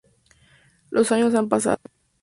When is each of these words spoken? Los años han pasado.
Los 0.89 1.11
años 1.11 1.35
han 1.35 1.47
pasado. 1.47 1.77